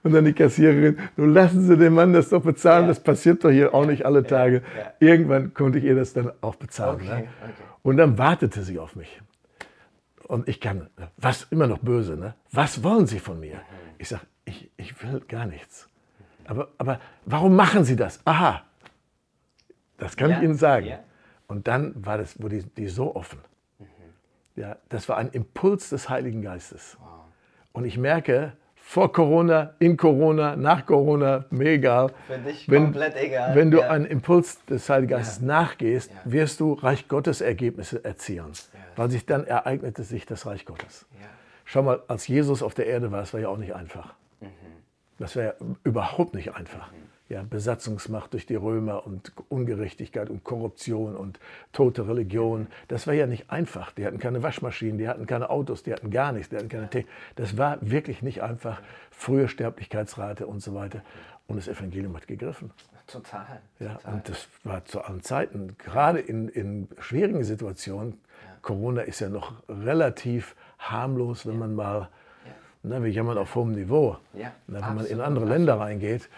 Und 0.04 0.12
dann 0.12 0.26
die 0.26 0.34
Kassiererin, 0.34 1.00
nun 1.16 1.34
lassen 1.34 1.62
Sie 1.62 1.78
den 1.78 1.94
Mann 1.94 2.12
das 2.12 2.30
doch 2.30 2.42
bezahlen, 2.42 2.84
ja. 2.84 2.88
das 2.90 3.00
passiert 3.00 3.44
doch 3.44 3.50
hier 3.50 3.74
auch 3.74 3.86
nicht 3.86 4.06
alle 4.06 4.24
Tage. 4.24 4.62
Ja. 4.78 4.94
Irgendwann 5.00 5.54
konnte 5.54 5.80
ich 5.80 5.86
ihr 5.86 5.96
das 5.96 6.12
dann 6.12 6.32
auch 6.42 6.56
bezahlen. 6.56 6.96
Okay. 6.96 7.08
Ne? 7.08 7.16
Okay. 7.16 7.54
Und 7.84 7.98
dann 7.98 8.18
wartete 8.18 8.64
sie 8.64 8.80
auf 8.80 8.96
mich. 8.96 9.22
und 10.28 10.48
ich 10.48 10.60
kann, 10.60 10.90
was 11.18 11.48
immer 11.52 11.68
noch 11.68 11.80
böse, 11.80 12.18
ne? 12.18 12.36
was 12.52 12.84
wollen 12.84 13.08
Sie 13.08 13.20
von 13.20 13.40
mir? 13.40 13.62
Ich 13.98 14.10
sage, 14.10 14.24
ich, 14.46 14.70
ich 14.78 15.02
will 15.04 15.22
gar 15.22 15.46
nichts. 15.46 15.88
Aber, 16.46 16.70
aber 16.78 17.00
warum 17.26 17.56
machen 17.56 17.86
Sie 17.86 17.96
das? 17.96 18.20
Aha, 18.26 18.64
das 19.98 20.18
kann 20.18 20.32
ja, 20.32 20.38
ich 20.38 20.44
Ihnen 20.44 20.56
sagen. 20.56 20.98
Und 21.48 21.68
dann 21.68 21.94
war 21.96 22.18
das, 22.18 22.42
wurde 22.42 22.60
die, 22.60 22.66
die 22.76 22.88
so 22.88 23.16
offen. 23.16 23.40
Mhm. 23.80 23.86
Ja, 24.56 24.78
das 24.90 25.08
war 25.08 25.18
ein 25.18 25.30
Impuls 25.30 25.90
des 25.90 26.10
Heiligen 26.10 26.42
Geistes. 26.42 26.98
Wow. 27.00 27.08
Und 27.72 27.86
ich 27.86 27.98
merke, 27.98 28.54
vor 28.86 29.12
Corona, 29.12 29.74
in 29.80 29.98
Corona, 29.98 30.56
nach 30.56 30.86
Corona, 30.86 31.46
mir 31.50 31.72
egal. 31.72 32.12
Für 32.28 32.38
dich 32.38 32.70
wenn, 32.70 32.84
komplett 32.84 33.16
egal. 33.16 33.56
Wenn 33.56 33.72
du 33.72 33.80
ja. 33.80 33.90
einen 33.90 34.06
Impuls 34.06 34.64
des 34.66 34.88
Heiligen 34.90 35.12
Geistes 35.12 35.40
ja. 35.40 35.48
nachgehst, 35.48 36.12
ja. 36.12 36.32
wirst 36.32 36.60
du 36.60 36.74
Reich 36.74 37.08
Gottes 37.08 37.42
Ergebnisse 37.42 38.04
erzielen. 38.04 38.52
Weil 38.96 39.10
sich 39.10 39.26
dann 39.26 39.48
ereignete 39.48 40.04
sich 40.04 40.26
das 40.26 40.46
Reich 40.46 40.66
Gottes. 40.66 41.08
Schau 41.66 41.82
mal, 41.82 42.04
als 42.08 42.28
Jesus 42.28 42.62
auf 42.62 42.76
der 42.76 42.86
Erde 42.86 43.12
war, 43.12 43.22
das 43.22 43.34
war 43.34 43.40
ja 43.40 43.48
auch 43.48 43.58
nicht 43.58 43.74
einfach. 43.74 44.14
Mhm. 44.42 44.48
Das 45.18 45.36
war 45.38 45.44
ja 45.44 45.54
überhaupt 45.84 46.36
nicht 46.36 46.54
einfach. 46.54 46.92
Mhm 46.92 47.13
ja, 47.30 47.44
Besatzungsmacht 47.50 48.34
durch 48.34 48.46
die 48.46 48.56
Römer 48.56 49.06
und 49.06 49.32
Ungerechtigkeit 49.50 50.30
und 50.30 50.44
Korruption 50.44 51.16
und 51.16 51.40
tote 51.72 52.08
Religion. 52.08 52.68
Das 52.90 53.08
war 53.08 53.14
ja 53.14 53.26
nicht 53.26 53.50
einfach. 53.50 53.92
Die 53.92 54.06
hatten 54.06 54.20
keine 54.20 54.44
Waschmaschinen, 54.44 54.98
die 54.98 55.08
hatten 55.08 55.26
keine 55.26 55.50
Autos, 55.50 55.84
die 55.84 55.94
hatten 55.94 56.12
gar 56.12 56.32
nichts, 56.32 56.50
die 56.50 56.58
hatten 56.58 56.70
keine 56.70 56.90
Technik. 56.90 57.12
Das 57.36 57.58
war 57.58 57.78
wirklich 57.82 58.22
nicht 58.22 58.44
einfach. 58.44 58.82
Frühe 59.10 59.48
Sterblichkeitsrate 59.48 60.46
und 60.46 60.62
so 60.62 60.76
weiter. 60.76 61.02
Und 61.48 61.58
das 61.58 61.68
Evangelium 61.68 62.16
hat 62.16 62.28
gegriffen. 62.28 62.72
Total. 63.08 63.62
Ja, 63.80 63.96
total. 63.96 64.14
und 64.14 64.30
das 64.30 64.48
war 64.64 64.86
zu 64.86 65.02
allen 65.02 65.22
Zeiten, 65.22 65.76
gerade 65.78 66.20
in, 66.20 66.48
in 66.48 66.88
schwierigen 67.00 67.44
Situationen. 67.44 68.14
Ja. 68.46 68.58
Corona 68.62 69.02
ist 69.02 69.20
ja 69.20 69.30
noch 69.30 69.54
relativ 69.68 70.56
harmlos, 70.80 71.46
wenn 71.46 71.54
ja. 71.54 71.60
man 71.60 71.76
mal, 71.76 72.00
ja. 72.00 72.52
na, 72.84 73.04
wir 73.04 73.12
jammern 73.12 73.38
auf 73.38 73.56
hohem 73.56 73.74
Niveau, 73.74 74.18
ja, 74.34 74.52
na, 74.68 74.76
wenn 74.76 74.84
absolut, 74.84 75.02
man 75.02 75.06
in 75.06 75.22
andere 75.22 75.46
absolut. 75.46 75.50
Länder 75.50 75.80
reingeht. 75.80 76.30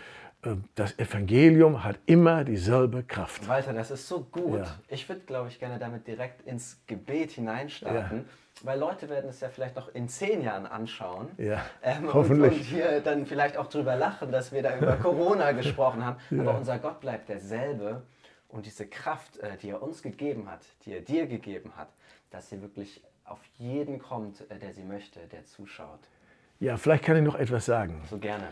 Äh, 0.45 0.55
das 0.75 0.97
Evangelium 0.99 1.83
hat 1.83 1.97
immer 2.05 2.43
dieselbe 2.43 3.03
Kraft. 3.03 3.47
Walter, 3.47 3.73
das 3.73 3.91
ist 3.91 4.07
so 4.07 4.21
gut. 4.21 4.59
Ja. 4.59 4.75
Ich 4.87 5.07
würde, 5.09 5.21
glaube 5.21 5.49
ich, 5.49 5.59
gerne 5.59 5.79
damit 5.79 6.07
direkt 6.07 6.41
ins 6.47 6.81
Gebet 6.87 7.31
hineinstarten. 7.31 8.19
Ja. 8.19 8.25
Weil 8.63 8.79
Leute 8.79 9.09
werden 9.09 9.29
es 9.29 9.41
ja 9.41 9.49
vielleicht 9.49 9.75
noch 9.75 9.93
in 9.93 10.07
zehn 10.07 10.41
Jahren 10.41 10.65
anschauen. 10.65 11.27
Ja, 11.37 11.65
ähm, 11.83 12.13
hoffentlich. 12.13 12.51
Und, 12.51 12.59
und 12.59 12.63
hier 12.63 13.01
dann 13.01 13.25
vielleicht 13.25 13.57
auch 13.57 13.67
drüber 13.67 13.97
lachen, 13.97 14.31
dass 14.31 14.53
wir 14.53 14.63
da 14.63 14.77
über 14.77 14.95
Corona 15.01 15.51
gesprochen 15.51 16.05
haben. 16.05 16.17
Ja. 16.29 16.41
Aber 16.41 16.57
unser 16.57 16.79
Gott 16.79 17.01
bleibt 17.01 17.27
derselbe. 17.27 18.03
Und 18.47 18.65
diese 18.65 18.87
Kraft, 18.87 19.37
äh, 19.39 19.57
die 19.57 19.71
er 19.71 19.83
uns 19.83 20.01
gegeben 20.01 20.49
hat, 20.49 20.61
die 20.85 20.93
er 20.93 21.01
dir 21.01 21.27
gegeben 21.27 21.73
hat, 21.75 21.89
dass 22.31 22.49
sie 22.49 22.61
wirklich 22.61 23.01
auf 23.25 23.39
jeden 23.57 23.99
kommt, 23.99 24.49
äh, 24.49 24.57
der 24.57 24.73
sie 24.73 24.83
möchte, 24.83 25.19
der 25.31 25.45
zuschaut. 25.45 25.99
Ja, 26.59 26.77
vielleicht 26.77 27.03
kann 27.03 27.17
ich 27.17 27.23
noch 27.23 27.35
etwas 27.35 27.65
sagen. 27.65 28.01
So 28.09 28.17
gerne. 28.17 28.47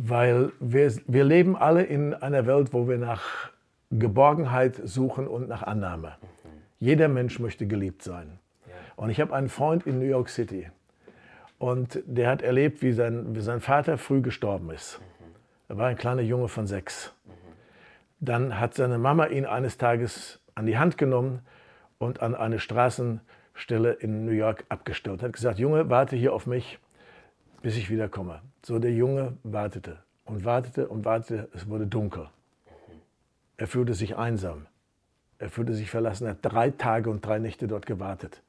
Weil 0.00 0.52
wir, 0.60 0.92
wir 1.08 1.24
leben 1.24 1.56
alle 1.56 1.82
in 1.82 2.14
einer 2.14 2.46
Welt, 2.46 2.72
wo 2.72 2.86
wir 2.86 2.98
nach 2.98 3.50
Geborgenheit 3.90 4.80
suchen 4.84 5.26
und 5.26 5.48
nach 5.48 5.64
Annahme. 5.64 6.10
Mhm. 6.20 6.48
Jeder 6.78 7.08
Mensch 7.08 7.40
möchte 7.40 7.66
geliebt 7.66 8.04
sein. 8.04 8.38
Ja. 8.68 8.74
Und 8.94 9.10
ich 9.10 9.20
habe 9.20 9.34
einen 9.34 9.48
Freund 9.48 9.88
in 9.88 9.98
New 9.98 10.04
York 10.04 10.28
City. 10.28 10.70
Und 11.58 12.00
der 12.06 12.30
hat 12.30 12.42
erlebt, 12.42 12.80
wie 12.80 12.92
sein, 12.92 13.34
wie 13.34 13.40
sein 13.40 13.60
Vater 13.60 13.98
früh 13.98 14.20
gestorben 14.20 14.70
ist. 14.70 15.00
Mhm. 15.00 15.34
Er 15.70 15.78
war 15.78 15.88
ein 15.88 15.96
kleiner 15.96 16.22
Junge 16.22 16.46
von 16.46 16.68
sechs. 16.68 17.12
Mhm. 17.24 17.30
Dann 18.20 18.60
hat 18.60 18.74
seine 18.74 18.98
Mama 18.98 19.26
ihn 19.26 19.46
eines 19.46 19.78
Tages 19.78 20.38
an 20.54 20.66
die 20.66 20.78
Hand 20.78 20.96
genommen 20.96 21.40
und 21.98 22.22
an 22.22 22.36
eine 22.36 22.60
Straßenstelle 22.60 23.94
in 23.94 24.24
New 24.24 24.30
York 24.30 24.64
abgestellt. 24.68 25.24
Hat 25.24 25.32
gesagt, 25.32 25.58
Junge, 25.58 25.90
warte 25.90 26.14
hier 26.14 26.34
auf 26.34 26.46
mich 26.46 26.78
bis 27.62 27.76
ich 27.76 27.90
wiederkomme. 27.90 28.40
So 28.68 28.78
der 28.78 28.92
Junge 28.92 29.32
wartete 29.44 29.96
und 30.26 30.44
wartete 30.44 30.88
und 30.88 31.06
wartete. 31.06 31.48
Es 31.54 31.70
wurde 31.70 31.86
dunkel. 31.86 32.28
Er 33.56 33.66
fühlte 33.66 33.94
sich 33.94 34.18
einsam. 34.18 34.66
Er 35.38 35.48
fühlte 35.48 35.72
sich 35.72 35.88
verlassen. 35.88 36.26
Er 36.26 36.32
hat 36.32 36.40
drei 36.42 36.68
Tage 36.68 37.08
und 37.08 37.24
drei 37.24 37.38
Nächte 37.38 37.66
dort 37.66 37.86
gewartet. 37.86 38.42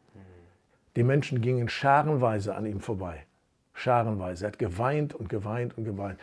Die 0.98 1.04
Menschen 1.04 1.40
gingen 1.40 1.70
scharenweise 1.70 2.54
an 2.54 2.66
ihm 2.66 2.82
vorbei. 2.82 3.24
Scharenweise. 3.74 4.44
Er 4.44 4.48
hat 4.50 4.60
geweint 4.60 5.14
und 5.14 5.30
geweint 5.30 5.78
und 5.78 5.86
geweint. 5.86 6.20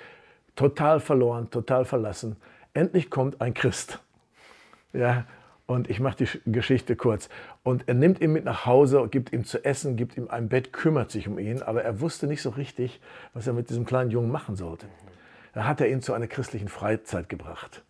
Total 0.57 1.01
verloren, 1.01 1.49
total 1.49 1.87
verlassen. 1.87 2.37
Endlich 2.75 3.09
kommt 3.09 3.41
ein 3.41 3.55
Christ. 3.55 3.99
Ja, 4.93 5.25
und 5.67 5.91
ich 5.91 5.99
mache 5.99 6.25
die 6.25 6.51
Geschichte 6.51 6.95
kurz. 6.95 7.29
Und 7.65 7.89
er 7.89 7.95
nimmt 7.95 8.21
ihn 8.21 8.33
mit 8.33 8.45
nach 8.45 8.67
Hause, 8.67 9.09
gibt 9.11 9.33
ihm 9.33 9.45
zu 9.45 9.65
essen, 9.65 9.97
gibt 9.97 10.17
ihm 10.17 10.29
ein 10.29 10.49
Bett, 10.49 10.73
kümmert 10.73 11.11
sich 11.11 11.27
um 11.27 11.39
ihn. 11.39 11.63
Aber 11.63 11.83
er 11.83 12.01
wusste 12.01 12.27
nicht 12.27 12.43
so 12.43 12.51
richtig, 12.51 13.01
was 13.35 13.47
er 13.47 13.53
mit 13.53 13.69
diesem 13.69 13.85
kleinen 13.85 14.11
Jungen 14.11 14.31
machen 14.31 14.55
sollte. 14.55 14.87
Da 15.55 15.65
hat 15.65 15.81
er 15.81 15.89
ihn 15.89 16.03
zu 16.03 16.13
einer 16.13 16.29
christlichen 16.29 16.69
Freizeit 16.69 17.29
gebracht. 17.29 17.83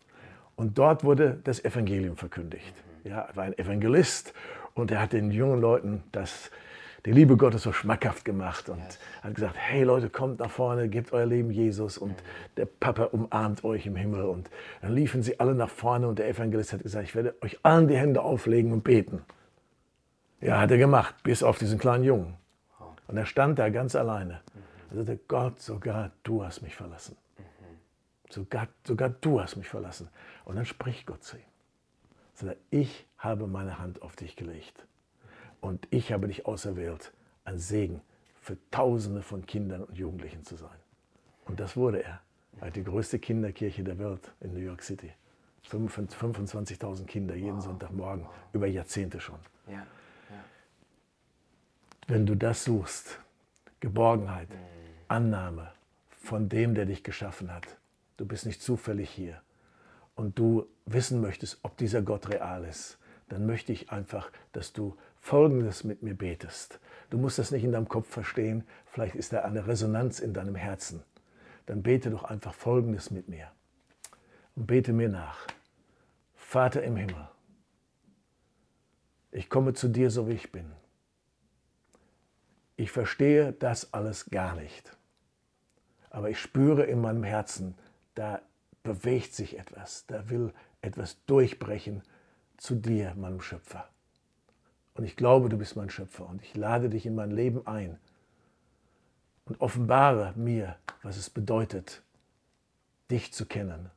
Und 0.56 0.78
dort 0.78 1.04
wurde 1.04 1.38
das 1.44 1.62
Evangelium 1.64 2.16
verkündigt. 2.16 2.72
Ja, 3.04 3.20
er 3.20 3.36
war 3.36 3.44
ein 3.44 3.58
Evangelist 3.58 4.32
und 4.74 4.90
er 4.90 5.00
hat 5.00 5.12
den 5.12 5.30
jungen 5.30 5.60
Leuten 5.60 6.02
das 6.12 6.50
die 7.04 7.12
Liebe 7.12 7.36
Gottes 7.36 7.62
so 7.62 7.72
schmackhaft 7.72 8.24
gemacht 8.24 8.68
und 8.68 8.78
yes. 8.78 8.98
hat 9.22 9.34
gesagt, 9.34 9.54
hey 9.56 9.84
Leute, 9.84 10.10
kommt 10.10 10.40
nach 10.40 10.50
vorne, 10.50 10.88
gebt 10.88 11.12
euer 11.12 11.26
Leben 11.26 11.50
Jesus 11.50 11.98
und 11.98 12.14
der 12.56 12.66
Papa 12.66 13.04
umarmt 13.04 13.64
euch 13.64 13.86
im 13.86 13.96
Himmel. 13.96 14.24
Und 14.24 14.50
dann 14.80 14.94
liefen 14.94 15.22
sie 15.22 15.38
alle 15.38 15.54
nach 15.54 15.68
vorne 15.68 16.08
und 16.08 16.18
der 16.18 16.28
Evangelist 16.28 16.72
hat 16.72 16.82
gesagt, 16.82 17.04
ich 17.04 17.14
werde 17.14 17.34
euch 17.42 17.58
allen 17.62 17.88
die 17.88 17.96
Hände 17.96 18.22
auflegen 18.22 18.72
und 18.72 18.82
beten. 18.82 19.22
Ja, 20.40 20.60
hat 20.60 20.70
er 20.70 20.78
gemacht, 20.78 21.14
bis 21.22 21.42
auf 21.42 21.58
diesen 21.58 21.78
kleinen 21.78 22.04
Jungen. 22.04 22.34
Und 23.08 23.16
er 23.16 23.26
stand 23.26 23.58
da 23.58 23.68
ganz 23.68 23.94
alleine. 23.94 24.40
Er 24.90 24.96
sagte, 24.96 25.20
Gott, 25.28 25.60
sogar 25.60 26.10
du 26.22 26.44
hast 26.44 26.62
mich 26.62 26.74
verlassen. 26.74 27.16
Mhm. 27.38 27.42
Sogar, 28.30 28.68
sogar 28.84 29.10
du 29.10 29.40
hast 29.40 29.56
mich 29.56 29.68
verlassen. 29.68 30.08
Und 30.44 30.56
dann 30.56 30.66
spricht 30.66 31.06
Gott 31.06 31.22
zu 31.22 31.36
ihm. 31.36 31.42
Er 32.40 32.46
sagt, 32.46 32.58
ich 32.70 33.06
habe 33.18 33.46
meine 33.46 33.78
Hand 33.78 34.02
auf 34.02 34.16
dich 34.16 34.36
gelegt 34.36 34.86
und 35.66 35.88
ich 35.90 36.12
habe 36.12 36.28
dich 36.28 36.46
auserwählt, 36.46 37.12
ein 37.44 37.58
Segen 37.58 38.00
für 38.40 38.56
Tausende 38.70 39.20
von 39.20 39.44
Kindern 39.46 39.82
und 39.82 39.98
Jugendlichen 39.98 40.44
zu 40.44 40.54
sein. 40.54 40.78
Und 41.46 41.58
das 41.58 41.76
wurde 41.76 42.04
er. 42.04 42.20
Er 42.60 42.68
hat 42.68 42.76
die 42.76 42.84
größte 42.84 43.18
Kinderkirche 43.18 43.82
der 43.82 43.98
Welt 43.98 44.32
in 44.38 44.54
New 44.54 44.60
York 44.60 44.80
City. 44.80 45.12
25.000 45.68 47.06
Kinder 47.06 47.34
jeden 47.34 47.56
wow. 47.56 47.64
Sonntagmorgen, 47.64 48.26
wow. 48.26 48.32
über 48.52 48.68
Jahrzehnte 48.68 49.18
schon. 49.18 49.40
Ja. 49.66 49.72
Ja. 49.72 49.84
Wenn 52.06 52.26
du 52.26 52.36
das 52.36 52.62
suchst, 52.62 53.18
Geborgenheit, 53.80 54.48
mhm. 54.50 54.54
Annahme 55.08 55.72
von 56.10 56.48
dem, 56.48 56.76
der 56.76 56.86
dich 56.86 57.02
geschaffen 57.02 57.52
hat, 57.52 57.76
du 58.18 58.24
bist 58.24 58.46
nicht 58.46 58.62
zufällig 58.62 59.10
hier 59.10 59.42
und 60.14 60.38
du 60.38 60.68
wissen 60.84 61.20
möchtest, 61.20 61.58
ob 61.62 61.76
dieser 61.76 62.02
Gott 62.02 62.28
real 62.28 62.64
ist, 62.64 62.98
dann 63.28 63.46
möchte 63.46 63.72
ich 63.72 63.90
einfach, 63.90 64.30
dass 64.52 64.72
du 64.72 64.96
Folgendes 65.16 65.84
mit 65.84 66.02
mir 66.02 66.14
betest. 66.14 66.78
Du 67.10 67.18
musst 67.18 67.38
das 67.38 67.50
nicht 67.50 67.64
in 67.64 67.72
deinem 67.72 67.88
Kopf 67.88 68.08
verstehen, 68.08 68.64
vielleicht 68.86 69.14
ist 69.14 69.32
da 69.32 69.40
eine 69.40 69.66
Resonanz 69.66 70.20
in 70.20 70.32
deinem 70.32 70.54
Herzen. 70.54 71.02
Dann 71.66 71.82
bete 71.82 72.10
doch 72.10 72.24
einfach 72.24 72.54
Folgendes 72.54 73.10
mit 73.10 73.28
mir. 73.28 73.50
Und 74.54 74.66
bete 74.66 74.92
mir 74.92 75.08
nach. 75.08 75.46
Vater 76.34 76.82
im 76.84 76.96
Himmel, 76.96 77.28
ich 79.32 79.50
komme 79.50 79.74
zu 79.74 79.88
dir, 79.88 80.10
so 80.10 80.28
wie 80.28 80.32
ich 80.32 80.52
bin. 80.52 80.72
Ich 82.76 82.90
verstehe 82.90 83.52
das 83.52 83.92
alles 83.92 84.30
gar 84.30 84.54
nicht. 84.54 84.96
Aber 86.08 86.30
ich 86.30 86.40
spüre 86.40 86.84
in 86.84 87.00
meinem 87.00 87.24
Herzen, 87.24 87.74
da 88.14 88.40
bewegt 88.82 89.34
sich 89.34 89.58
etwas, 89.58 90.06
da 90.06 90.30
will 90.30 90.54
etwas 90.80 91.22
durchbrechen 91.26 92.02
zu 92.58 92.74
dir, 92.74 93.14
meinem 93.14 93.40
Schöpfer. 93.40 93.88
Und 94.94 95.04
ich 95.04 95.16
glaube, 95.16 95.48
du 95.48 95.58
bist 95.58 95.76
mein 95.76 95.90
Schöpfer 95.90 96.26
und 96.26 96.42
ich 96.42 96.56
lade 96.56 96.88
dich 96.88 97.06
in 97.06 97.14
mein 97.14 97.30
Leben 97.30 97.66
ein 97.66 97.98
und 99.44 99.60
offenbare 99.60 100.32
mir, 100.36 100.76
was 101.02 101.16
es 101.16 101.30
bedeutet, 101.30 102.02
dich 103.10 103.32
zu 103.32 103.46
kennen. 103.46 103.90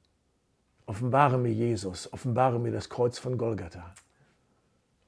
Offenbare 0.85 1.37
mir 1.37 1.53
Jesus, 1.53 2.11
offenbare 2.11 2.59
mir 2.59 2.71
das 2.71 2.89
Kreuz 2.89 3.17
von 3.17 3.37
Golgatha. 3.37 3.93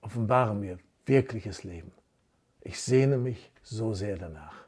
Offenbare 0.01 0.55
mir 0.55 0.79
wirkliches 1.05 1.63
Leben. 1.63 1.91
Ich 2.61 2.81
sehne 2.81 3.17
mich 3.17 3.51
so 3.63 3.93
sehr 3.93 4.17
danach. 4.17 4.65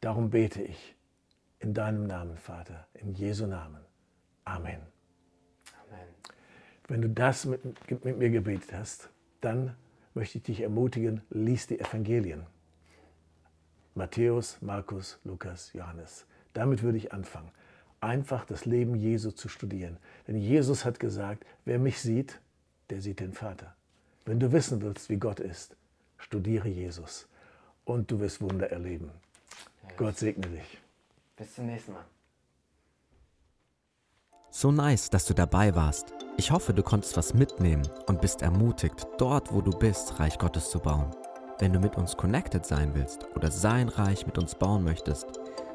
Darum 0.00 0.30
bete 0.30 0.62
ich 0.62 0.94
in 1.58 1.72
deinem 1.72 2.06
Namen, 2.06 2.36
Vater, 2.36 2.86
in 2.94 3.14
Jesu 3.14 3.46
Namen. 3.46 3.80
Amen. 4.44 4.93
Wenn 6.88 7.02
du 7.02 7.08
das 7.08 7.46
mit, 7.46 7.62
mit 8.04 8.18
mir 8.18 8.30
gebetet 8.30 8.72
hast, 8.72 9.08
dann 9.40 9.74
möchte 10.14 10.38
ich 10.38 10.44
dich 10.44 10.60
ermutigen, 10.60 11.22
lies 11.30 11.66
die 11.66 11.80
Evangelien. 11.80 12.46
Matthäus, 13.94 14.58
Markus, 14.60 15.18
Lukas, 15.24 15.72
Johannes. 15.72 16.26
Damit 16.52 16.82
würde 16.82 16.98
ich 16.98 17.12
anfangen. 17.12 17.50
Einfach 18.00 18.44
das 18.44 18.64
Leben 18.64 18.96
Jesu 18.96 19.30
zu 19.30 19.48
studieren. 19.48 19.96
Denn 20.26 20.36
Jesus 20.36 20.84
hat 20.84 21.00
gesagt, 21.00 21.44
wer 21.64 21.78
mich 21.78 22.00
sieht, 22.00 22.40
der 22.90 23.00
sieht 23.00 23.20
den 23.20 23.32
Vater. 23.32 23.74
Wenn 24.24 24.40
du 24.40 24.52
wissen 24.52 24.82
willst, 24.82 25.08
wie 25.08 25.16
Gott 25.16 25.40
ist, 25.40 25.76
studiere 26.18 26.68
Jesus 26.68 27.28
und 27.84 28.10
du 28.10 28.20
wirst 28.20 28.40
Wunder 28.40 28.70
erleben. 28.70 29.10
Yes. 29.84 29.96
Gott 29.96 30.18
segne 30.18 30.46
dich. 30.48 30.78
Bis 31.36 31.54
zum 31.54 31.66
nächsten 31.66 31.92
Mal. 31.92 32.04
So 34.50 34.70
nice, 34.70 35.10
dass 35.10 35.24
du 35.26 35.34
dabei 35.34 35.74
warst. 35.74 36.23
Ich 36.36 36.50
hoffe, 36.50 36.74
du 36.74 36.82
konntest 36.82 37.16
was 37.16 37.32
mitnehmen 37.32 37.86
und 38.06 38.20
bist 38.20 38.42
ermutigt, 38.42 39.06
dort, 39.18 39.54
wo 39.54 39.60
du 39.60 39.70
bist, 39.70 40.18
Reich 40.18 40.36
Gottes 40.36 40.68
zu 40.68 40.80
bauen. 40.80 41.14
Wenn 41.60 41.72
du 41.72 41.78
mit 41.78 41.96
uns 41.96 42.16
connected 42.16 42.66
sein 42.66 42.92
willst 42.94 43.28
oder 43.36 43.52
sein 43.52 43.88
Reich 43.88 44.26
mit 44.26 44.36
uns 44.36 44.56
bauen 44.56 44.82
möchtest, 44.82 45.28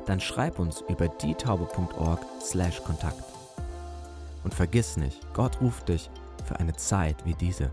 dann 0.05 0.19
schreib 0.19 0.59
uns 0.59 0.83
über 0.89 1.07
dietaube.org/kontakt. 1.07 3.23
Und 4.43 4.53
vergiss 4.53 4.97
nicht, 4.97 5.21
Gott 5.33 5.61
ruft 5.61 5.87
dich 5.87 6.09
für 6.43 6.59
eine 6.59 6.75
Zeit 6.75 7.25
wie 7.25 7.35
diese. 7.35 7.71